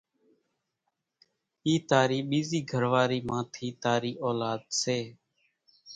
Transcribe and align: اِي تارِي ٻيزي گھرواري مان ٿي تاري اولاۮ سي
اِي 1.65 1.73
تارِي 1.89 2.19
ٻيزي 2.29 2.59
گھرواري 2.71 3.19
مان 3.27 3.43
ٿي 3.53 3.67
تاري 3.83 4.13
اولاۮ 4.23 4.59
سي 4.81 4.99